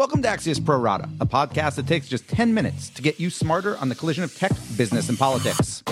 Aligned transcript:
Welcome 0.00 0.22
to 0.22 0.28
Axios 0.28 0.64
Pro 0.64 0.78
Rata, 0.78 1.10
a 1.20 1.26
podcast 1.26 1.74
that 1.74 1.86
takes 1.86 2.08
just 2.08 2.26
10 2.26 2.54
minutes 2.54 2.88
to 2.88 3.02
get 3.02 3.20
you 3.20 3.28
smarter 3.28 3.76
on 3.76 3.90
the 3.90 3.94
collision 3.94 4.24
of 4.24 4.34
tech, 4.34 4.50
business, 4.74 5.10
and 5.10 5.18
politics. 5.18 5.82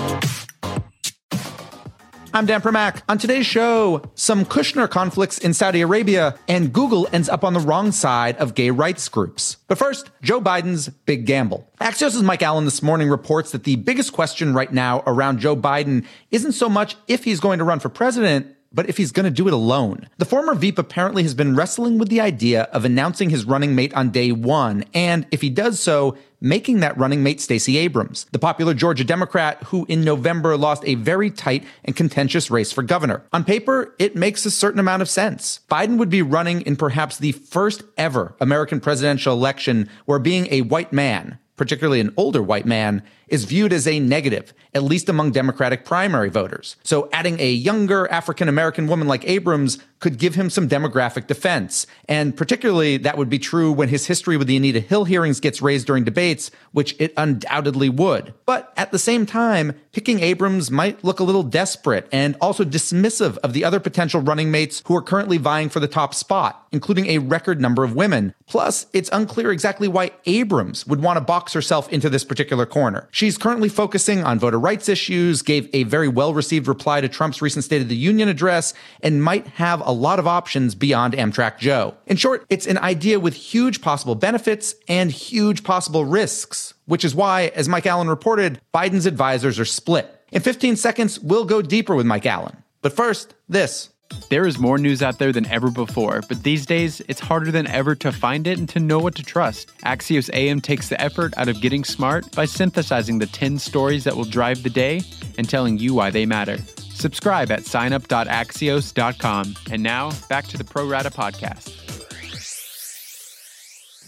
I'm 2.33 2.47
Dan 2.47 2.63
Primack. 2.63 3.03
On 3.11 3.19
today's 3.19 3.45
show, 3.45 4.01
some 4.15 4.47
Kushner 4.47 4.89
conflicts 4.89 5.37
in 5.37 5.53
Saudi 5.53 5.83
Arabia, 5.83 6.39
and 6.49 6.73
Google 6.73 7.07
ends 7.13 7.29
up 7.29 7.45
on 7.45 7.53
the 7.53 7.61
wrong 7.61 7.93
side 7.93 8.39
of 8.39 8.55
gay 8.55 8.71
rights 8.71 9.07
groups. 9.11 9.59
But 9.67 9.77
first, 9.77 10.11
Joe 10.23 10.41
Biden's 10.41 10.89
big 10.89 11.27
gamble. 11.27 11.71
Axios' 11.79 12.23
Mike 12.23 12.43
Allen 12.43 12.65
this 12.65 12.83
morning 12.83 13.11
reports 13.11 13.53
that 13.53 13.65
the 13.65 13.77
biggest 13.77 14.15
question 14.15 14.55
right 14.55 14.73
now 14.73 15.03
around 15.07 15.39
Joe 15.39 15.55
Biden 15.55 16.07
isn't 16.31 16.53
so 16.53 16.71
much 16.71 16.97
if 17.09 17.25
he's 17.25 17.41
going 17.41 17.59
to 17.59 17.65
run 17.65 17.79
for 17.79 17.91
president, 17.91 18.57
but 18.73 18.89
if 18.89 18.97
he's 18.97 19.13
going 19.13 19.25
to 19.25 19.31
do 19.31 19.47
it 19.49 19.55
alone. 19.55 20.09
The 20.19 20.25
former 20.25 20.55
Veep 20.55 20.79
apparently 20.79 21.23
has 21.23 21.35
been 21.35 21.57
wrestling 21.57 21.99
with 21.99 22.09
the 22.09 22.21
idea 22.21 22.65
of 22.65 22.85
announcing 22.85 23.31
his 23.31 23.45
running 23.45 23.75
mate 23.75 23.95
on 23.95 24.11
day 24.11 24.33
one, 24.33 24.85
and 24.95 25.27
if 25.31 25.41
he 25.41 25.51
does 25.51 25.81
so, 25.81 26.17
making 26.41 26.81
that 26.81 26.97
running 26.97 27.23
mate 27.23 27.41
Stacey 27.41 27.77
Abrams, 27.79 28.27
the 28.33 28.39
popular 28.39 28.75
Georgia 28.75 29.05
Democrat 29.05 29.63
who 29.65 29.87
in 29.89 30.05
November 30.05 30.57
lost 30.57 30.85
a 30.87 30.95
very 30.95 31.31
tight 31.31 31.65
and 31.85 31.97
contentious 31.97 32.51
race 32.51 32.71
for 32.73 32.83
governor. 32.83 33.25
On 33.33 33.45
paper, 33.45 33.95
it 33.99 34.15
makes 34.15 34.47
a 34.47 34.51
certain 34.51 34.81
amount 34.81 35.03
of 35.03 35.09
sense. 35.09 35.61
Biden 35.71 35.99
would 35.99 36.11
be 36.11 36.23
running 36.23 36.61
in 36.63 36.77
perhaps 36.77 37.19
the 37.19 37.33
first 37.33 37.83
ever 37.97 38.35
American 38.41 38.81
presidential 38.81 39.35
election 39.35 39.89
where 40.05 40.19
being 40.19 40.47
a 40.51 40.63
white 40.63 40.93
man, 40.93 41.39
particularly 41.57 42.01
an 42.01 42.15
older 42.17 42.43
white 42.43 42.67
man, 42.67 43.03
is 43.29 43.45
viewed 43.45 43.73
as 43.73 43.87
a 43.87 44.01
negative, 44.01 44.53
at 44.75 44.83
least 44.83 45.09
among 45.09 45.33
Democratic 45.33 45.85
primary 45.85 46.31
voters. 46.31 46.77
So 46.83 47.09
adding 47.13 47.39
a 47.41 47.51
younger 47.51 48.11
African 48.11 48.49
American 48.49 48.87
woman 48.87 49.09
like 49.09 49.29
Abrams 49.29 49.79
could 50.01 50.19
give 50.19 50.35
him 50.35 50.49
some 50.49 50.69
demographic 50.69 51.27
defense. 51.27 51.87
And 52.09 52.37
particularly 52.37 52.99
that 52.99 53.19
would 53.19 53.29
be 53.29 53.39
true 53.39 53.73
when 53.73 53.89
his 53.89 54.07
history 54.07 54.37
with 54.37 54.47
the 54.47 54.57
Anita 54.57 54.81
Hill 54.81 55.05
hearings 55.05 55.41
gets 55.41 55.61
raised 55.61 55.87
during 55.87 56.05
debates, 56.05 56.51
which 56.73 56.95
it 56.99 57.13
undoubtedly 57.17 57.89
would. 57.89 58.35
But 58.47 58.73
at 58.77 58.93
the 58.93 58.99
same 58.99 59.27
time, 59.27 59.75
picking 59.93 60.21
Abrams 60.21 60.71
might 60.71 61.03
look 61.03 61.19
a 61.19 61.25
little 61.25 61.43
desperate 61.43 62.09
and 62.13 62.37
also 62.41 62.65
dismissive 62.65 63.39
of 63.39 63.53
the 63.53 63.65
other 63.65 63.81
potential 63.81 64.21
running 64.21 64.51
mates 64.51 64.83
who 64.87 64.95
are 64.97 65.03
currently 65.03 65.39
vying 65.39 65.69
for 65.69 65.81
the 65.81 65.89
top 65.89 66.15
spot, 66.15 66.67
including 66.71 67.07
a 67.07 67.19
record 67.19 67.61
number 67.61 67.83
of 67.83 67.97
women. 67.97 68.35
Plus, 68.47 68.87
it's 68.93 69.11
unclear 69.13 69.51
exactly 69.51 69.89
why 69.89 70.13
Abrams 70.27 70.87
would 70.87 71.03
want 71.03 71.17
to 71.17 71.21
box 71.21 71.53
herself 71.53 71.89
into 71.89 72.09
this 72.09 72.25
particular 72.25 72.67
corner. 72.67 73.09
She's 73.19 73.37
currently 73.37 73.69
focusing 73.69 74.23
on 74.23 74.39
voter 74.39 74.61
rights 74.61 74.89
issues, 74.89 75.43
gave 75.43 75.69
a 75.73 75.83
very 75.83 76.07
well 76.07 76.33
received 76.33 76.69
reply 76.69 77.01
to 77.01 77.09
Trump's 77.09 77.43
recent 77.43 77.65
State 77.65 77.83
of 77.83 77.89
the 77.89 77.97
Union 77.97 78.29
address, 78.29 78.75
and 79.03 79.25
might 79.25 79.45
have 79.49 79.85
a 79.85 79.91
lot 79.91 80.21
of 80.21 80.29
options 80.29 80.77
beyond 80.77 81.15
Amtrak 81.15 81.59
Joe. 81.59 81.97
In 82.07 82.17
short, 82.17 82.47
it's 82.49 82.69
an 82.69 82.79
idea 82.79 83.19
with 83.19 83.35
huge 83.35 83.81
possible 83.81 84.15
benefits 84.15 84.77
and 84.87 85.11
huge 85.11 85.65
possible 85.65 86.05
risks, 86.05 86.75
which 86.87 87.05
is 87.05 87.13
why, 87.13 87.51
as 87.57 87.69
Mike 87.69 87.87
Allen 87.87 88.07
reported, 88.07 88.61
Biden's 88.73 89.05
advisors 89.05 89.59
are 89.59 89.65
split. 89.65 90.25
In 90.31 90.41
15 90.41 90.77
seconds, 90.77 91.19
we'll 91.19 91.45
go 91.45 91.61
deeper 91.61 91.97
with 91.97 92.07
Mike 92.07 92.25
Allen. 92.25 92.63
But 92.83 92.93
first, 92.93 93.35
this. 93.49 93.89
There 94.31 94.47
is 94.47 94.59
more 94.59 94.79
news 94.79 95.03
out 95.03 95.19
there 95.19 95.33
than 95.33 95.47
ever 95.47 95.71
before, 95.71 96.23
but 96.29 96.43
these 96.43 96.67
days 96.67 97.01
it's 97.09 97.21
harder 97.21 97.51
than 97.51 97.67
ever 97.67 97.95
to 97.97 98.13
find 98.13 98.47
it 98.47 98.59
and 98.59 98.69
to 98.71 98.81
know 98.81 98.99
what 98.99 99.15
to 99.17 99.23
trust. 99.23 99.75
Axios 99.79 100.29
AM 100.35 100.61
takes 100.61 100.89
the 100.89 101.01
effort 101.01 101.33
out 101.37 101.49
of 101.49 101.61
getting 101.61 101.85
smart 101.85 102.31
by 102.33 102.45
synthesizing 102.45 103.19
the 103.19 103.27
10 103.27 103.59
stories 103.59 104.05
that 104.05 104.17
will 104.17 104.25
drive 104.25 104.63
the 104.63 104.71
day 104.71 105.01
and 105.39 105.49
telling 105.49 105.79
you 105.79 105.95
why 105.95 106.11
they 106.11 106.27
matter. 106.27 106.59
Subscribe 106.93 107.51
at 107.51 107.61
signup.axios.com. 107.61 109.55
And 109.71 109.83
now, 109.83 110.13
back 110.29 110.47
to 110.49 110.59
the 110.59 110.65
Pro 110.65 110.87
Rata 110.87 111.11
podcast. 111.11 111.75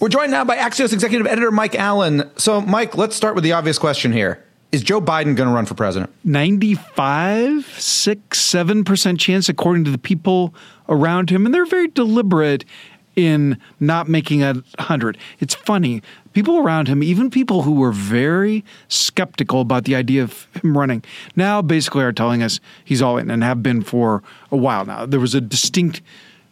We're 0.00 0.08
joined 0.08 0.32
now 0.32 0.44
by 0.44 0.56
Axios 0.56 0.92
executive 0.92 1.26
editor 1.26 1.50
Mike 1.50 1.74
Allen. 1.74 2.30
So, 2.36 2.60
Mike, 2.60 2.96
let's 2.96 3.14
start 3.14 3.34
with 3.34 3.44
the 3.44 3.52
obvious 3.52 3.78
question 3.78 4.12
here. 4.12 4.42
Is 4.72 4.82
Joe 4.82 5.00
Biden 5.00 5.34
going 5.34 5.48
to 5.48 5.54
run 5.54 5.66
for 5.66 5.74
president? 5.74 6.12
95, 6.22 7.66
6, 7.66 8.38
7% 8.38 9.18
chance, 9.18 9.48
according 9.48 9.84
to 9.84 9.90
the 9.90 9.98
people 9.98 10.54
around 10.88 11.30
him. 11.30 11.44
And 11.44 11.52
they're 11.52 11.66
very 11.66 11.88
deliberate 11.88 12.64
in 13.16 13.58
not 13.80 14.08
making 14.08 14.44
a 14.44 14.54
100. 14.54 15.18
It's 15.40 15.56
funny. 15.56 16.02
People 16.32 16.58
around 16.58 16.86
him, 16.86 17.02
even 17.02 17.30
people 17.30 17.62
who 17.62 17.72
were 17.72 17.90
very 17.90 18.64
skeptical 18.86 19.60
about 19.60 19.84
the 19.84 19.96
idea 19.96 20.22
of 20.22 20.46
him 20.62 20.78
running, 20.78 21.02
now 21.34 21.60
basically 21.60 22.04
are 22.04 22.12
telling 22.12 22.40
us 22.40 22.60
he's 22.84 23.02
all 23.02 23.18
in 23.18 23.28
and 23.28 23.42
have 23.42 23.64
been 23.64 23.82
for 23.82 24.22
a 24.52 24.56
while 24.56 24.84
now. 24.84 25.04
There 25.04 25.18
was 25.18 25.34
a 25.34 25.40
distinct 25.40 26.00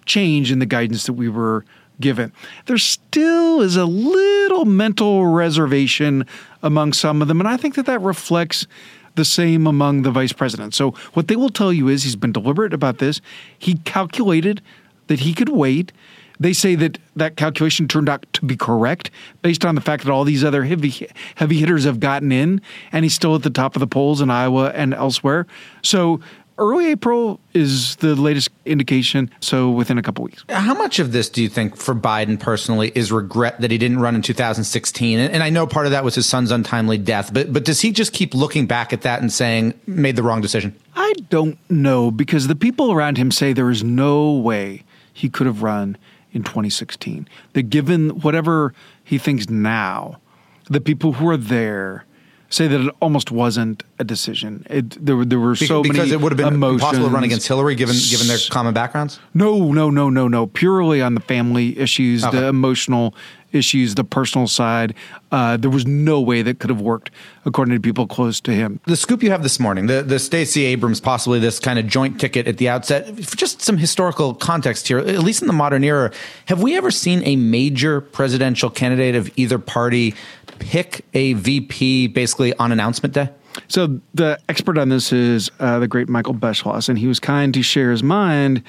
change 0.07 0.51
in 0.51 0.59
the 0.59 0.67
guidance 0.67 1.07
that 1.07 1.13
we 1.13 1.29
were 1.29 1.65
given. 2.01 2.33
There 2.67 2.79
still 2.79 3.61
is 3.61 3.77
a 3.77 3.85
little 3.85 4.65
mental 4.65 5.27
reservation 5.27 6.27
among 6.63 6.93
some 6.93 7.23
of 7.23 7.29
them, 7.29 7.41
and 7.41 7.49
I 7.49 7.57
think 7.57 7.75
that 7.75 7.87
that 7.87 8.01
reflects 8.01 8.67
the 9.15 9.25
same 9.25 9.67
among 9.67 10.03
the 10.03 10.11
vice 10.11 10.33
president. 10.33 10.75
So 10.75 10.93
what 11.13 11.29
they 11.29 11.37
will 11.37 11.49
tell 11.49 11.73
you 11.73 11.89
is 11.89 12.05
he's 12.05 12.17
been 12.17 12.33
deliberate 12.33 12.73
about 12.73 12.99
this. 12.99 13.21
He 13.59 13.75
calculated 13.79 14.63
that 15.09 15.21
he 15.21 15.35
could 15.35 15.49
wait. 15.49 15.93
They 16.41 16.53
say 16.53 16.77
that 16.77 16.99
that 17.17 17.37
calculation 17.37 17.89
turned 17.89 18.09
out 18.09 18.25
to 18.35 18.45
be 18.45 18.57
correct 18.57 19.11
based 19.43 19.65
on 19.65 19.75
the 19.75 19.81
fact 19.81 20.05
that 20.05 20.13
all 20.13 20.23
these 20.23 20.45
other 20.45 20.65
heavy 20.65 21.09
heavy 21.35 21.59
hitters 21.59 21.83
have 21.83 21.99
gotten 21.99 22.31
in, 22.31 22.61
and 22.93 23.05
he's 23.05 23.15
still 23.15 23.35
at 23.35 23.43
the 23.43 23.51
top 23.51 23.75
of 23.75 23.81
the 23.81 23.89
polls 23.89 24.21
in 24.21 24.31
Iowa 24.31 24.71
and 24.71 24.95
elsewhere. 24.95 25.49
So 25.83 26.21
early 26.59 26.87
April 26.89 27.41
is 27.55 27.97
the 27.97 28.15
latest 28.15 28.51
indication. 28.65 29.31
So 29.41 29.71
within 29.71 29.99
a 29.99 30.03
couple 30.03 30.25
weeks. 30.25 30.45
How 30.49 30.75
much 30.75 30.99
of 30.99 31.13
this 31.13 31.29
do 31.29 31.43
you 31.43 31.49
think 31.49 31.77
for 31.77 31.95
Biden 31.95 32.39
personally 32.39 32.93
is 32.95 33.11
regret 33.11 33.61
that 33.61 33.71
he 33.71 33.79
didn't 33.79 34.01
run 34.01 34.15
in 34.15 34.23
2016? 34.23 35.19
And 35.19 35.43
I 35.43 35.51
know 35.51 35.67
part 35.67 35.87
of 35.87 35.93
that 35.93 36.05
was 36.05 36.15
his 36.15 36.27
son's 36.27 36.51
untimely 36.51 36.99
death, 36.99 37.33
but 37.33 37.53
but 37.53 37.65
does 37.65 37.81
he 37.81 37.93
just 37.93 38.13
keep 38.13 38.35
looking 38.35 38.67
back 38.67 38.93
at 38.93 39.03
that 39.03 39.21
and 39.21 39.33
saying 39.33 39.75
made 39.87 40.17
the 40.17 40.23
wrong 40.23 40.41
decision? 40.41 40.77
I 40.95 41.13
don't 41.31 41.59
know 41.71 42.11
because 42.11 42.49
the 42.49 42.57
people 42.57 42.93
around 42.93 43.17
him 43.17 43.31
say 43.31 43.53
there 43.53 43.71
is 43.71 43.85
no 43.85 44.33
way 44.33 44.85
he 45.13 45.29
could 45.29 45.47
have 45.47 45.63
run 45.63 45.97
in 46.33 46.43
2016. 46.43 47.29
That 47.55 47.65
given 47.65 48.21
whatever 48.21 48.75
he 49.05 49.19
thinks 49.19 49.49
now, 49.49 50.21
the 50.69 50.81
people 50.81 51.15
who 51.15 51.29
are 51.29 51.37
there 51.37 52.05
say 52.51 52.67
that 52.67 52.81
it 52.81 52.95
almost 53.01 53.31
wasn't 53.31 53.83
a 53.99 54.05
decision. 54.05 54.67
It 54.71 55.05
there 55.05 55.17
were 55.17 55.25
there 55.25 55.39
were 55.39 55.55
so 55.57 55.83
because 55.83 55.99
many 55.99 56.13
it 56.13 56.21
would 56.21 56.33
have 56.33 56.37
been 56.39 56.55
emotions. 56.55 56.83
impossible 56.83 57.09
to 57.09 57.15
run 57.15 57.25
against 57.25 57.47
Hillary 57.49 57.75
given 57.75 57.97
given 58.11 58.27
their 58.27 58.39
common 58.51 58.73
backgrounds. 58.75 59.21
No, 59.35 59.73
no, 59.73 59.91
no, 59.91 60.09
no, 60.09 60.29
no. 60.29 60.47
Purely 60.47 61.03
on 61.03 61.15
the 61.15 61.21
family 61.21 61.79
issues, 61.79 62.25
Okay. 62.25 62.41
the 62.41 62.47
emotional 62.47 63.15
issues, 63.53 63.95
the 63.95 64.05
personal 64.05 64.47
side. 64.47 64.95
Uh, 65.31 65.57
there 65.57 65.71
was 65.71 65.87
no 65.87 66.21
way 66.21 66.43
that 66.43 66.59
could 66.59 66.71
have 66.71 66.81
worked 66.81 67.11
according 67.45 67.75
to 67.75 67.81
people 67.81 68.07
close 68.07 68.41
to 68.41 68.53
him. 68.53 68.81
The 68.87 68.97
scoop 68.97 69.23
you 69.23 69.31
have 69.31 69.43
this 69.43 69.61
morning, 69.61 69.87
the 69.87 70.03
the 70.03 70.19
Stacey 70.19 70.65
Abrams 70.65 71.01
possibly 71.01 71.39
this 71.39 71.59
kind 71.59 71.79
of 71.79 71.87
joint 71.87 72.21
ticket 72.21 72.47
at 72.47 72.59
the 72.59 72.69
outset. 72.69 73.15
Just 73.17 73.63
some 73.63 73.77
historical 73.77 74.35
context 74.35 74.89
here, 74.89 74.99
at 74.99 75.21
least 75.21 75.43
in 75.43 75.47
the 75.47 75.55
modern 75.55 75.85
era, 75.85 76.13
have 76.47 76.63
we 76.63 76.77
ever 76.77 76.91
seen 76.91 77.23
a 77.25 77.37
major 77.37 78.01
presidential 78.01 78.71
candidate 78.71 79.15
of 79.15 79.31
either 79.37 79.59
party 79.59 80.15
pick 80.59 81.05
a 81.15 81.35
VP 81.35 82.09
basically 82.09 82.55
on 82.55 82.73
announcement 82.73 83.15
day? 83.15 83.31
So 83.67 84.01
the 84.15 84.39
expert 84.49 84.79
on 84.79 84.89
this 84.89 85.13
is 85.13 85.51
uh, 85.59 85.79
the 85.81 85.89
great 85.89 86.09
Michael 86.09 86.35
Beschloss, 86.35 86.89
and 86.89 86.99
he 86.99 87.07
was 87.07 87.19
kind 87.19 87.53
to 87.55 87.63
share 87.63 87.91
his 87.91 88.03
mind 88.03 88.63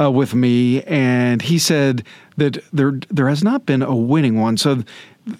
uh, 0.00 0.10
with 0.10 0.34
me, 0.34 0.82
and 0.82 1.42
he 1.42 1.58
said 1.58 2.04
that 2.36 2.58
there 2.72 3.00
there 3.10 3.28
has 3.28 3.42
not 3.42 3.66
been 3.66 3.82
a 3.82 3.94
winning 3.94 4.40
one. 4.40 4.56
So 4.56 4.82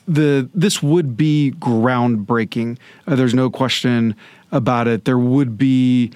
the 0.06 0.48
this 0.54 0.82
would 0.82 1.16
be 1.16 1.54
groundbreaking. 1.58 2.78
Uh, 3.06 3.16
there's 3.16 3.34
no 3.34 3.50
question 3.50 4.14
about 4.52 4.88
it. 4.88 5.04
There 5.04 5.18
would 5.18 5.58
be. 5.58 6.12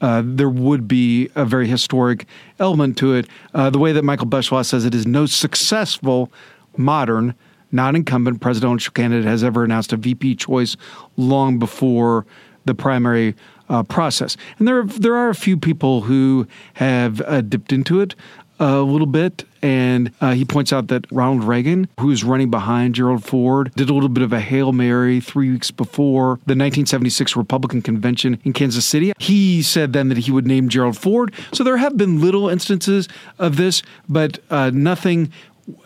Uh, 0.00 0.20
there 0.24 0.48
would 0.48 0.88
be 0.88 1.30
a 1.36 1.44
very 1.44 1.68
historic 1.68 2.26
element 2.58 2.98
to 2.98 3.14
it. 3.14 3.24
Uh, 3.54 3.70
the 3.70 3.78
way 3.78 3.92
that 3.92 4.02
Michael 4.02 4.26
Beschloss 4.26 4.66
says 4.66 4.84
it 4.84 4.96
is 4.96 5.06
no 5.06 5.26
successful 5.26 6.32
modern 6.76 7.36
non 7.72 7.94
incumbent 7.94 8.40
presidential 8.40 8.92
candidate 8.92 9.24
has 9.26 9.44
ever 9.44 9.62
announced 9.62 9.92
a 9.92 9.96
VP 9.96 10.36
choice 10.36 10.76
long 11.16 11.58
before 11.58 12.26
the 12.64 12.74
primary 12.74 13.34
uh, 13.68 13.82
process. 13.82 14.36
And 14.58 14.68
there, 14.68 14.84
there 14.84 15.16
are 15.16 15.30
a 15.30 15.34
few 15.34 15.56
people 15.56 16.02
who 16.02 16.46
have 16.74 17.20
uh, 17.22 17.40
dipped 17.40 17.72
into 17.72 18.00
it 18.00 18.14
a 18.62 18.80
little 18.80 19.06
bit. 19.06 19.44
And 19.62 20.12
uh, 20.20 20.32
he 20.32 20.44
points 20.44 20.72
out 20.72 20.88
that 20.88 21.10
Ronald 21.12 21.44
Reagan, 21.44 21.88
who's 22.00 22.24
running 22.24 22.50
behind 22.50 22.94
Gerald 22.94 23.24
Ford, 23.24 23.72
did 23.76 23.88
a 23.88 23.94
little 23.94 24.08
bit 24.08 24.22
of 24.22 24.32
a 24.32 24.40
Hail 24.40 24.72
Mary 24.72 25.20
three 25.20 25.50
weeks 25.50 25.70
before 25.70 26.36
the 26.46 26.54
1976 26.54 27.36
Republican 27.36 27.82
convention 27.82 28.40
in 28.44 28.52
Kansas 28.52 28.84
City. 28.84 29.12
He 29.18 29.62
said 29.62 29.92
then 29.92 30.08
that 30.08 30.18
he 30.18 30.32
would 30.32 30.46
name 30.46 30.68
Gerald 30.68 30.96
Ford. 30.96 31.32
So 31.52 31.62
there 31.62 31.76
have 31.76 31.96
been 31.96 32.20
little 32.20 32.48
instances 32.48 33.08
of 33.38 33.56
this, 33.56 33.82
but 34.08 34.40
uh, 34.50 34.70
nothing 34.70 35.32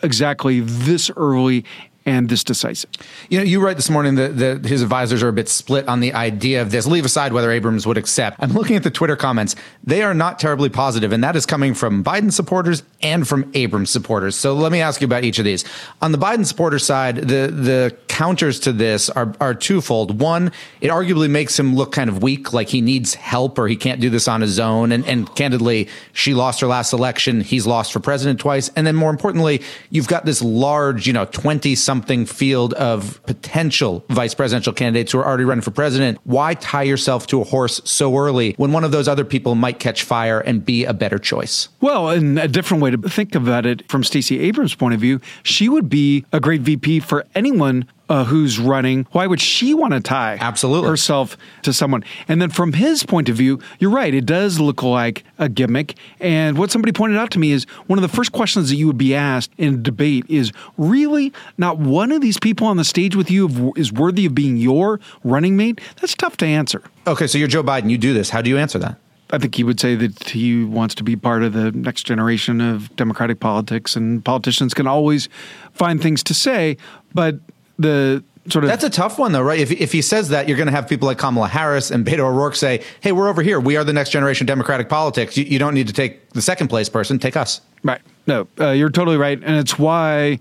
exactly 0.02 0.60
this 0.60 1.10
early 1.16 1.64
and 2.06 2.28
this 2.28 2.44
decisive. 2.44 2.88
You 3.28 3.38
know, 3.38 3.44
you 3.44 3.60
write 3.60 3.76
this 3.76 3.90
morning 3.90 4.14
that, 4.14 4.38
that 4.38 4.64
his 4.64 4.80
advisors 4.80 5.22
are 5.22 5.28
a 5.28 5.32
bit 5.32 5.48
split 5.48 5.88
on 5.88 5.98
the 5.98 6.14
idea 6.14 6.62
of 6.62 6.70
this. 6.70 6.86
Leave 6.86 7.04
aside 7.04 7.32
whether 7.32 7.50
Abrams 7.50 7.86
would 7.86 7.98
accept. 7.98 8.36
I'm 8.40 8.52
looking 8.52 8.76
at 8.76 8.84
the 8.84 8.90
Twitter 8.90 9.16
comments. 9.16 9.56
They 9.82 10.02
are 10.02 10.14
not 10.14 10.38
terribly 10.38 10.68
positive, 10.68 11.12
and 11.12 11.22
that 11.24 11.34
is 11.34 11.44
coming 11.44 11.74
from 11.74 12.04
Biden 12.04 12.32
supporters 12.32 12.84
and 13.02 13.26
from 13.26 13.50
Abrams 13.54 13.90
supporters. 13.90 14.36
So 14.36 14.54
let 14.54 14.70
me 14.70 14.80
ask 14.80 15.00
you 15.00 15.04
about 15.06 15.24
each 15.24 15.40
of 15.40 15.44
these. 15.44 15.64
On 16.00 16.12
the 16.12 16.18
Biden 16.18 16.46
supporter 16.46 16.78
side, 16.78 17.16
the 17.16 17.48
the 17.48 17.96
counters 18.06 18.60
to 18.60 18.72
this 18.72 19.10
are 19.10 19.34
are 19.40 19.54
twofold. 19.54 20.20
One, 20.20 20.52
it 20.80 20.88
arguably 20.88 21.28
makes 21.28 21.58
him 21.58 21.74
look 21.74 21.92
kind 21.92 22.08
of 22.08 22.22
weak, 22.22 22.52
like 22.52 22.68
he 22.68 22.80
needs 22.80 23.14
help 23.14 23.58
or 23.58 23.66
he 23.66 23.76
can't 23.76 24.00
do 24.00 24.10
this 24.10 24.28
on 24.28 24.40
his 24.40 24.60
own. 24.60 24.92
And 24.92 25.04
and 25.06 25.32
candidly, 25.34 25.88
she 26.12 26.34
lost 26.34 26.60
her 26.60 26.68
last 26.68 26.92
election. 26.92 27.40
He's 27.40 27.66
lost 27.66 27.92
for 27.92 27.98
president 27.98 28.38
twice. 28.38 28.70
And 28.76 28.86
then 28.86 28.94
more 28.94 29.10
importantly, 29.10 29.62
you've 29.90 30.08
got 30.08 30.24
this 30.24 30.40
large, 30.40 31.06
you 31.06 31.12
know, 31.12 31.24
20 31.24 31.74
something 31.96 32.26
field 32.26 32.74
of 32.74 33.22
potential 33.24 34.04
vice 34.10 34.34
presidential 34.34 34.70
candidates 34.70 35.12
who 35.12 35.18
are 35.18 35.24
already 35.24 35.44
running 35.44 35.62
for 35.62 35.70
president. 35.70 36.18
Why 36.24 36.52
tie 36.52 36.82
yourself 36.82 37.26
to 37.28 37.40
a 37.40 37.44
horse 37.44 37.80
so 37.84 38.14
early 38.18 38.52
when 38.58 38.70
one 38.70 38.84
of 38.84 38.90
those 38.90 39.08
other 39.08 39.24
people 39.24 39.54
might 39.54 39.78
catch 39.78 40.02
fire 40.02 40.38
and 40.40 40.62
be 40.62 40.84
a 40.84 40.92
better 40.92 41.18
choice? 41.18 41.70
Well, 41.80 42.10
and 42.10 42.38
a 42.38 42.48
different 42.48 42.82
way 42.82 42.90
to 42.90 42.98
think 42.98 43.34
about 43.34 43.64
it 43.64 43.90
from 43.90 44.04
Stacey 44.04 44.40
Abrams' 44.40 44.74
point 44.74 44.92
of 44.92 45.00
view, 45.00 45.22
she 45.42 45.70
would 45.70 45.88
be 45.88 46.26
a 46.34 46.38
great 46.38 46.60
VP 46.60 47.00
for 47.00 47.24
anyone 47.34 47.86
uh, 48.08 48.24
who's 48.24 48.58
running. 48.58 49.06
Why 49.12 49.26
would 49.26 49.40
she 49.40 49.74
want 49.74 49.92
to 49.92 50.00
tie 50.00 50.38
absolutely 50.40 50.88
herself 50.88 51.36
to 51.62 51.72
someone? 51.72 52.04
And 52.28 52.40
then 52.40 52.50
from 52.50 52.72
his 52.72 53.02
point 53.02 53.28
of 53.28 53.36
view, 53.36 53.60
you're 53.78 53.90
right. 53.90 54.12
It 54.14 54.26
does 54.26 54.60
look 54.60 54.82
like 54.82 55.24
a 55.38 55.48
gimmick. 55.48 55.96
And 56.20 56.58
what 56.58 56.70
somebody 56.70 56.92
pointed 56.92 57.18
out 57.18 57.30
to 57.32 57.38
me 57.38 57.52
is 57.52 57.64
one 57.86 57.98
of 57.98 58.02
the 58.02 58.14
first 58.14 58.32
questions 58.32 58.70
that 58.70 58.76
you 58.76 58.86
would 58.86 58.98
be 58.98 59.14
asked 59.14 59.50
in 59.58 59.74
a 59.74 59.78
debate 59.78 60.24
is 60.28 60.52
really 60.76 61.32
not 61.58 61.78
one 61.78 62.12
of 62.12 62.20
these 62.20 62.38
people 62.38 62.66
on 62.66 62.76
the 62.76 62.84
stage 62.84 63.16
with 63.16 63.30
you 63.30 63.72
is 63.76 63.92
worthy 63.92 64.26
of 64.26 64.34
being 64.34 64.56
your 64.56 65.00
running 65.24 65.56
mate. 65.56 65.80
That's 66.00 66.14
tough 66.14 66.36
to 66.38 66.46
answer. 66.46 66.82
Okay, 67.06 67.26
so 67.26 67.38
you're 67.38 67.48
Joe 67.48 67.62
Biden. 67.62 67.90
You 67.90 67.98
do 67.98 68.12
this. 68.12 68.30
How 68.30 68.42
do 68.42 68.50
you 68.50 68.58
answer 68.58 68.78
that? 68.78 68.98
I 69.30 69.38
think 69.38 69.56
he 69.56 69.64
would 69.64 69.80
say 69.80 69.96
that 69.96 70.30
he 70.30 70.62
wants 70.62 70.94
to 70.96 71.02
be 71.02 71.16
part 71.16 71.42
of 71.42 71.52
the 71.52 71.72
next 71.72 72.04
generation 72.04 72.60
of 72.60 72.94
democratic 72.94 73.40
politics, 73.40 73.96
and 73.96 74.24
politicians 74.24 74.72
can 74.72 74.86
always 74.86 75.28
find 75.72 76.00
things 76.00 76.22
to 76.24 76.34
say, 76.34 76.76
but 77.12 77.40
the 77.78 78.22
sort 78.48 78.64
of 78.64 78.68
that's 78.68 78.84
a 78.84 78.90
tough 78.90 79.18
one 79.18 79.32
though 79.32 79.42
right? 79.42 79.58
If, 79.58 79.72
if 79.72 79.92
he 79.92 80.02
says 80.02 80.28
that 80.30 80.48
you're 80.48 80.56
going 80.56 80.66
to 80.66 80.72
have 80.72 80.88
people 80.88 81.06
like 81.06 81.18
kamala 81.18 81.48
harris 81.48 81.90
and 81.90 82.06
beto 82.06 82.20
o'rourke 82.20 82.56
say 82.56 82.82
hey 83.00 83.12
we're 83.12 83.28
over 83.28 83.42
here. 83.42 83.58
We 83.60 83.76
are 83.76 83.84
the 83.84 83.92
next 83.92 84.10
generation 84.10 84.44
of 84.44 84.48
democratic 84.48 84.88
politics. 84.88 85.36
You, 85.36 85.44
you 85.44 85.58
don't 85.58 85.74
need 85.74 85.88
to 85.88 85.92
take 85.92 86.30
the 86.30 86.42
second 86.42 86.68
place 86.68 86.88
person. 86.88 87.18
Take 87.18 87.36
us. 87.36 87.60
Right. 87.82 88.00
No 88.26 88.48
uh, 88.60 88.70
you're 88.70 88.90
totally 88.90 89.16
right 89.16 89.38
and 89.42 89.56
it's 89.56 89.78
why 89.78 90.38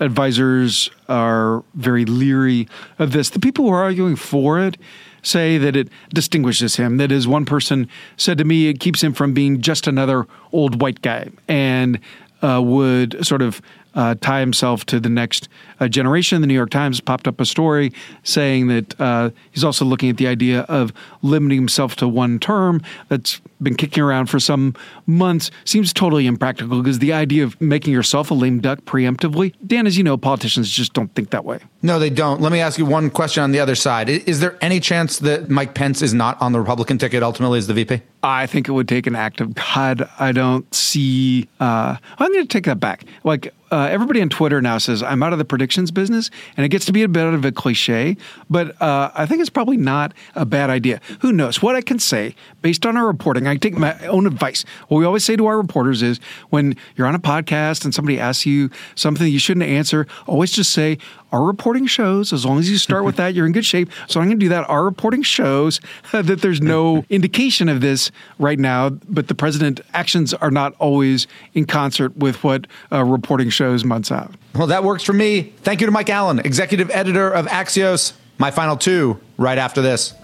advisors 0.00 0.90
are 1.08 1.64
very 1.74 2.04
leery 2.04 2.68
of 2.98 3.12
this. 3.12 3.30
The 3.30 3.40
people 3.40 3.64
who 3.64 3.70
are 3.72 3.82
arguing 3.82 4.16
for 4.16 4.60
it 4.60 4.76
say 5.22 5.58
that 5.58 5.76
it 5.76 5.88
distinguishes 6.10 6.76
him. 6.76 6.98
That 6.98 7.10
is, 7.10 7.26
one 7.26 7.44
person 7.44 7.88
said 8.16 8.38
to 8.38 8.44
me, 8.44 8.68
it 8.68 8.78
keeps 8.80 9.02
him 9.02 9.12
from 9.12 9.34
being 9.34 9.60
just 9.60 9.86
another 9.86 10.26
old 10.52 10.80
white 10.80 11.02
guy 11.02 11.30
and 11.48 11.98
uh, 12.42 12.62
would 12.62 13.24
sort 13.26 13.42
of 13.42 13.60
uh, 13.96 14.14
tie 14.20 14.40
himself 14.40 14.86
to 14.86 15.00
the 15.00 15.08
next 15.08 15.48
uh, 15.80 15.88
generation. 15.88 16.40
The 16.40 16.46
New 16.46 16.54
York 16.54 16.70
Times 16.70 17.00
popped 17.00 17.26
up 17.26 17.40
a 17.40 17.46
story 17.46 17.92
saying 18.22 18.68
that 18.68 19.00
uh, 19.00 19.30
he's 19.50 19.64
also 19.64 19.84
looking 19.84 20.10
at 20.10 20.18
the 20.18 20.28
idea 20.28 20.60
of 20.62 20.92
limiting 21.22 21.58
himself 21.58 21.96
to 21.96 22.08
one 22.08 22.38
term. 22.38 22.82
That's 23.08 23.40
been 23.62 23.74
kicking 23.74 24.02
around 24.02 24.26
for 24.26 24.38
some 24.38 24.74
months. 25.06 25.50
Seems 25.64 25.92
totally 25.92 26.26
impractical 26.26 26.82
because 26.82 26.98
the 26.98 27.12
idea 27.12 27.42
of 27.42 27.60
making 27.60 27.92
yourself 27.92 28.30
a 28.30 28.34
lame 28.34 28.60
duck 28.60 28.80
preemptively, 28.80 29.54
Dan, 29.66 29.86
as 29.86 29.96
you 29.96 30.04
know, 30.04 30.16
politicians 30.16 30.70
just 30.70 30.92
don't 30.92 31.12
think 31.14 31.30
that 31.30 31.44
way. 31.44 31.60
No, 31.86 32.00
they 32.00 32.10
don't. 32.10 32.40
Let 32.40 32.50
me 32.50 32.58
ask 32.58 32.80
you 32.80 32.84
one 32.84 33.10
question 33.10 33.44
on 33.44 33.52
the 33.52 33.60
other 33.60 33.76
side. 33.76 34.08
Is 34.08 34.40
there 34.40 34.58
any 34.60 34.80
chance 34.80 35.20
that 35.20 35.48
Mike 35.48 35.74
Pence 35.74 36.02
is 36.02 36.12
not 36.12 36.36
on 36.42 36.50
the 36.50 36.58
Republican 36.58 36.98
ticket 36.98 37.22
ultimately 37.22 37.58
as 37.58 37.68
the 37.68 37.74
VP? 37.74 38.02
I 38.24 38.48
think 38.48 38.66
it 38.66 38.72
would 38.72 38.88
take 38.88 39.06
an 39.06 39.14
act 39.14 39.40
of 39.40 39.54
God. 39.54 40.10
I 40.18 40.32
don't 40.32 40.74
see. 40.74 41.48
Uh, 41.60 41.96
I'm 42.18 42.32
going 42.32 42.42
to 42.42 42.48
take 42.48 42.64
that 42.64 42.80
back. 42.80 43.04
Like 43.22 43.54
uh, 43.70 43.88
everybody 43.90 44.20
on 44.20 44.28
Twitter 44.28 44.60
now 44.62 44.78
says 44.78 45.02
I'm 45.02 45.22
out 45.22 45.32
of 45.32 45.38
the 45.38 45.44
predictions 45.44 45.90
business, 45.90 46.30
and 46.56 46.64
it 46.64 46.68
gets 46.68 46.84
to 46.86 46.92
be 46.92 47.02
a 47.02 47.08
bit 47.08 47.24
of 47.24 47.44
a 47.44 47.52
cliche, 47.52 48.16
but 48.48 48.80
uh, 48.80 49.10
I 49.14 49.26
think 49.26 49.40
it's 49.40 49.50
probably 49.50 49.76
not 49.76 50.12
a 50.34 50.44
bad 50.44 50.70
idea. 50.70 51.00
Who 51.20 51.32
knows? 51.32 51.62
What 51.62 51.76
I 51.76 51.80
can 51.80 51.98
say 51.98 52.34
based 52.62 52.86
on 52.86 52.96
our 52.96 53.06
reporting, 53.06 53.46
I 53.46 53.56
take 53.56 53.76
my 53.76 53.98
own 54.06 54.26
advice. 54.26 54.64
What 54.88 54.98
we 54.98 55.04
always 55.04 55.24
say 55.24 55.36
to 55.36 55.46
our 55.46 55.56
reporters 55.56 56.02
is 56.02 56.18
when 56.50 56.76
you're 56.96 57.06
on 57.06 57.14
a 57.14 57.20
podcast 57.20 57.84
and 57.84 57.94
somebody 57.94 58.18
asks 58.18 58.46
you 58.46 58.70
something 58.94 59.26
you 59.26 59.38
shouldn't 59.38 59.66
answer, 59.66 60.06
always 60.26 60.52
just 60.52 60.72
say, 60.72 60.98
our 61.32 61.42
reporting 61.42 61.75
shows, 61.84 62.32
as 62.32 62.46
long 62.46 62.58
as 62.58 62.70
you 62.70 62.78
start 62.78 63.04
with 63.04 63.16
that, 63.16 63.34
you're 63.34 63.44
in 63.44 63.52
good 63.52 63.66
shape. 63.66 63.90
So 64.08 64.20
I'm 64.20 64.28
going 64.28 64.38
to 64.38 64.44
do 64.44 64.48
that. 64.48 64.66
Our 64.70 64.84
reporting 64.84 65.22
shows 65.22 65.80
that 66.12 66.40
there's 66.40 66.62
no 66.62 67.04
indication 67.10 67.68
of 67.68 67.82
this 67.82 68.10
right 68.38 68.58
now, 68.58 68.88
but 68.88 69.28
the 69.28 69.34
president 69.34 69.82
actions 69.92 70.32
are 70.32 70.50
not 70.50 70.74
always 70.78 71.26
in 71.52 71.66
concert 71.66 72.16
with 72.16 72.42
what 72.42 72.66
uh, 72.90 73.04
reporting 73.04 73.50
shows 73.50 73.84
months 73.84 74.10
out. 74.10 74.32
Well, 74.54 74.68
that 74.68 74.84
works 74.84 75.02
for 75.02 75.12
me. 75.12 75.52
Thank 75.62 75.82
you 75.82 75.86
to 75.86 75.92
Mike 75.92 76.08
Allen, 76.08 76.38
executive 76.38 76.88
editor 76.90 77.30
of 77.30 77.46
Axios. 77.46 78.14
My 78.38 78.50
final 78.50 78.76
two 78.76 79.20
right 79.36 79.58
after 79.58 79.82
this. 79.82 80.14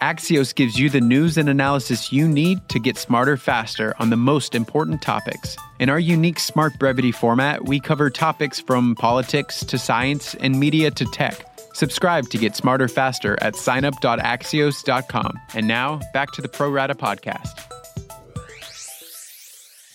Axios 0.00 0.54
gives 0.54 0.78
you 0.78 0.90
the 0.90 1.00
news 1.00 1.36
and 1.36 1.48
analysis 1.48 2.12
you 2.12 2.28
need 2.28 2.66
to 2.68 2.78
get 2.78 2.96
smarter 2.96 3.36
faster 3.36 3.94
on 3.98 4.10
the 4.10 4.16
most 4.16 4.54
important 4.54 5.02
topics. 5.02 5.56
In 5.78 5.88
our 5.88 5.98
unique 5.98 6.38
smart 6.38 6.78
brevity 6.78 7.12
format, 7.12 7.64
we 7.64 7.80
cover 7.80 8.10
topics 8.10 8.60
from 8.60 8.94
politics 8.94 9.64
to 9.64 9.78
science 9.78 10.34
and 10.36 10.58
media 10.58 10.90
to 10.92 11.04
tech. 11.06 11.44
Subscribe 11.74 12.28
to 12.30 12.38
get 12.38 12.56
smarter 12.56 12.88
faster 12.88 13.36
at 13.40 13.54
signup.axios.com. 13.54 15.40
And 15.54 15.68
now, 15.68 16.00
back 16.12 16.32
to 16.32 16.42
the 16.42 16.48
Pro 16.48 16.70
Rata 16.70 16.94
podcast. 16.94 17.77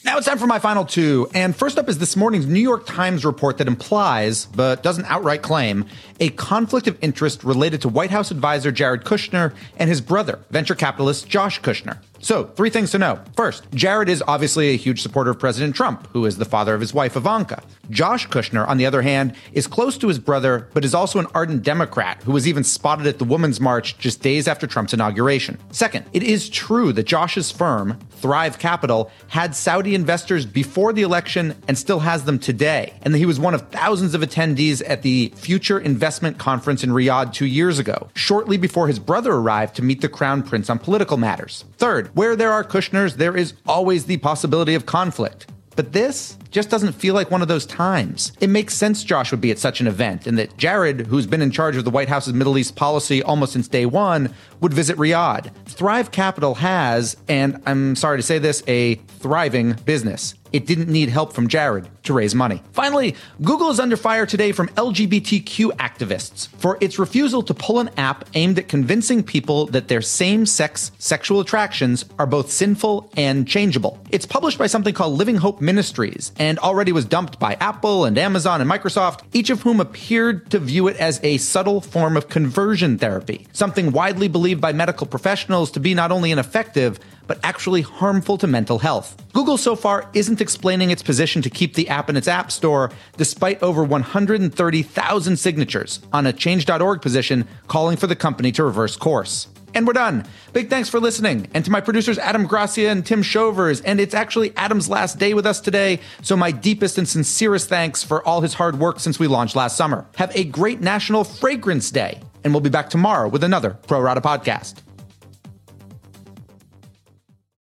Now 0.06 0.18
it's 0.18 0.28
time 0.28 0.38
for 0.38 0.48
my 0.48 0.60
final 0.60 0.84
two. 0.84 1.30
And 1.34 1.56
first 1.56 1.80
up 1.80 1.88
is 1.88 1.98
this 1.98 2.18
morning's 2.18 2.46
New 2.46 2.60
York 2.60 2.86
Times 2.86 3.24
report 3.24 3.58
that 3.60 3.70
implies, 3.70 4.48
but 4.48 4.84
doesn't 4.84 5.06
outright 5.06 5.42
claim, 5.42 5.86
a 6.20 6.30
conflict 6.32 6.88
of 6.88 6.98
interest 7.02 7.42
related 7.46 7.82
to 7.84 7.90
White 7.90 8.12
House 8.12 8.30
advisor 8.30 8.70
Jared 8.74 9.06
Kushner 9.06 9.54
and 9.78 9.90
his 9.90 10.02
brother, 10.02 10.40
venture 10.50 10.76
capitalist 10.76 11.30
Josh 11.30 11.62
Kushner. 11.62 12.00
So, 12.24 12.46
three 12.46 12.70
things 12.70 12.92
to 12.92 12.98
know. 12.98 13.20
First, 13.36 13.70
Jared 13.72 14.08
is 14.08 14.24
obviously 14.26 14.70
a 14.70 14.78
huge 14.78 15.02
supporter 15.02 15.32
of 15.32 15.40
President 15.40 15.76
Trump, 15.76 16.08
who 16.14 16.26
is 16.26 16.38
the 16.38 16.46
father 16.46 16.74
of 16.74 16.80
his 16.80 16.94
wife, 16.94 17.18
Ivanka. 17.18 17.62
Josh 17.90 18.30
Kushner, 18.30 18.66
on 18.66 18.78
the 18.78 18.86
other 18.86 19.02
hand, 19.02 19.36
is 19.52 19.68
close 19.68 19.98
to 19.98 20.08
his 20.08 20.20
brother, 20.20 20.70
but 20.74 20.86
is 20.86 20.94
also 20.96 21.20
an 21.20 21.28
ardent 21.36 21.64
Democrat 21.64 22.24
who 22.24 22.32
was 22.32 22.48
even 22.48 22.64
spotted 22.64 23.08
at 23.08 23.20
the 23.20 23.26
Women's 23.26 23.60
March 23.60 23.98
just 23.98 24.22
days 24.22 24.48
after 24.48 24.66
Trump's 24.66 24.94
inauguration. 24.94 25.58
Second, 25.72 26.06
it 26.14 26.24
is 26.24 26.48
true 26.48 26.94
that 26.94 27.04
Josh's 27.04 27.52
firm, 27.52 28.00
Thrive 28.12 28.58
Capital, 28.58 29.12
had 29.28 29.54
Saudi 29.54 29.94
investors 29.94 30.46
before 30.46 30.94
the 30.94 31.02
election 31.02 31.54
and 31.68 31.78
still 31.78 32.00
has 32.00 32.24
them 32.24 32.40
today, 32.40 32.94
and 33.02 33.14
that 33.14 33.18
he 33.18 33.26
was 33.26 33.38
one 33.38 33.54
of 33.54 33.70
thousands 33.70 34.14
of 34.14 34.22
attendees 34.22 34.82
at 34.88 35.02
the 35.02 35.34
Future 35.36 35.78
Investment 35.78 36.38
Conference 36.38 36.86
in 36.86 36.92
Riyadh 36.92 37.34
two 37.34 37.46
years 37.46 37.80
ago, 37.80 38.10
shortly 38.16 38.56
before 38.56 38.88
his 38.88 38.98
brother 38.98 39.34
arrived 39.34 39.76
to 39.76 39.82
meet 39.82 40.00
the 40.00 40.08
Crown 40.08 40.42
Prince 40.42 40.70
on 40.70 40.80
political 40.80 41.18
matters. 41.18 41.66
Third, 41.78 42.13
where 42.14 42.36
there 42.36 42.52
are 42.52 42.64
Kushners, 42.64 43.16
there 43.16 43.36
is 43.36 43.54
always 43.66 44.06
the 44.06 44.18
possibility 44.18 44.76
of 44.76 44.86
conflict. 44.86 45.48
But 45.76 45.94
this 45.94 46.38
just 46.54 46.70
doesn't 46.70 46.94
feel 46.94 47.14
like 47.16 47.32
one 47.32 47.42
of 47.42 47.48
those 47.50 47.66
times. 47.66 48.32
It 48.40 48.50
makes 48.50 48.76
sense 48.76 49.04
Josh 49.04 49.32
would 49.32 49.42
be 49.42 49.52
at 49.52 49.60
such 49.60 49.82
an 49.82 49.88
event, 49.88 50.28
and 50.28 50.38
that 50.38 50.56
Jared, 50.56 51.08
who's 51.08 51.28
been 51.28 51.42
in 51.42 51.52
charge 51.52 51.76
of 51.76 51.84
the 51.84 51.90
White 51.90 52.08
House's 52.08 52.34
Middle 52.34 52.58
East 52.58 52.76
policy 52.76 53.22
almost 53.22 53.54
since 53.54 53.68
day 53.68 53.86
one, 53.86 54.34
would 54.62 54.74
visit 54.74 54.96
Riyadh. 54.98 55.52
Thrive 55.66 56.12
Capital 56.12 56.56
has, 56.56 57.18
and 57.28 57.62
I'm 57.66 57.96
sorry 57.96 58.20
to 58.20 58.24
say 58.24 58.38
this, 58.38 58.64
a 58.68 58.96
thriving 58.96 59.74
business. 59.86 60.36
It 60.54 60.68
didn't 60.68 60.88
need 60.88 61.10
help 61.10 61.34
from 61.34 61.48
Jared 61.48 61.90
to 62.04 62.14
raise 62.14 62.36
money. 62.36 62.62
Finally, 62.74 63.16
Google 63.42 63.72
is 63.72 63.80
under 63.80 63.98
fire 63.98 64.28
today 64.28 64.52
from 64.52 64.68
LGBTQ 64.70 65.72
activists 65.78 66.48
for 66.60 66.78
its 66.80 67.00
refusal 67.00 67.42
to 67.42 67.56
pull 67.56 67.80
an 67.80 67.90
app 67.98 68.30
aimed 68.36 68.60
at 68.60 68.68
convincing 68.68 69.24
people 69.24 69.66
that 69.68 69.88
their 69.88 70.02
same 70.02 70.46
sex 70.46 70.92
sexual 71.00 71.40
attractions 71.40 72.06
are 72.20 72.28
both 72.28 72.52
sinful 72.52 73.10
and 73.18 73.48
changeable. 73.48 74.00
It's 74.12 74.28
published 74.28 74.60
by 74.60 74.68
something 74.68 74.94
called 74.94 75.18
Living 75.18 75.38
Hope 75.38 75.60
Ministries 75.60 76.32
and 76.44 76.60
already 76.60 76.92
was 76.92 77.06
dumped 77.06 77.40
by 77.40 77.54
Apple 77.62 78.04
and 78.04 78.18
Amazon 78.18 78.60
and 78.60 78.70
Microsoft, 78.70 79.22
each 79.32 79.50
of 79.50 79.62
whom 79.62 79.80
appeared 79.80 80.52
to 80.52 80.60
view 80.60 80.90
it 80.90 80.98
as 80.98 81.22
a 81.24 81.38
subtle 81.38 81.80
form 81.80 82.18
of 82.18 82.28
conversion 82.28 82.98
therapy, 82.98 83.48
something 83.54 83.94
widely 83.94 84.28
believed 84.28 84.60
by 84.60 84.74
medical 84.74 85.08
professionals 85.08 85.72
to 85.72 85.80
be 85.80 85.94
not 85.94 86.12
only 86.12 86.32
ineffective, 86.32 87.00
but 87.28 87.40
actually 87.44 87.82
harmful 87.82 88.38
to 88.38 88.46
mental 88.46 88.80
health. 88.80 89.16
Google 89.32 89.58
so 89.58 89.74
far 89.74 90.10
isn't 90.14 90.42
explaining 90.42 90.92
its 90.92 91.02
position 91.02 91.42
to 91.42 91.50
keep 91.50 91.76
the 91.76 91.88
app 91.88 92.10
in 92.10 92.18
its 92.18 92.28
app 92.28 92.52
store, 92.52 92.92
despite 93.16 93.64
over 93.64 93.82
130,000 93.82 95.38
signatures 95.38 96.02
on 96.12 96.28
a 96.28 96.34
change.org 96.34 97.02
position 97.02 97.48
calling 97.70 97.96
for 97.96 98.08
the 98.08 98.18
company 98.18 98.52
to 98.52 98.66
reverse 98.66 98.98
course. 98.98 99.48
And 99.74 99.88
we're 99.88 99.94
done. 99.94 100.26
Big 100.54 100.70
thanks 100.70 100.90
for 100.90 101.00
listening. 101.00 101.48
And 101.54 101.66
to 101.66 101.72
my 101.72 101.82
producers, 101.82 102.18
Adam 102.18 102.46
Gracia 102.46 102.90
and 102.90 103.06
Tim 103.06 103.24
Shovers. 103.24 103.82
And 103.82 104.00
it's 104.00 104.14
actually 104.14 104.56
Adam's 104.56 104.90
last 104.90 105.18
day 105.20 105.34
with 105.34 105.46
us 105.46 105.60
today. 105.60 106.00
So 106.22 106.38
my 106.38 106.52
deepest 106.52 106.98
and 106.98 107.08
sincerest 107.08 107.70
thanks 107.70 108.04
for 108.04 108.26
all 108.28 108.42
his 108.42 108.54
hard 108.54 108.80
work 108.80 109.00
since 109.00 109.20
we 109.20 109.28
launched 109.28 109.56
last 109.56 109.76
summer. 109.76 110.06
Have 110.16 110.36
a 110.36 110.44
great 110.44 110.82
National 110.82 111.24
Fragrance 111.24 111.92
Day. 111.92 112.22
And 112.44 112.54
we'll 112.54 112.62
be 112.62 112.70
back 112.70 112.90
tomorrow 112.90 113.30
with 113.30 113.44
another 113.44 113.72
Pro 113.88 114.00
Rata 114.02 114.22
podcast. 114.22 114.93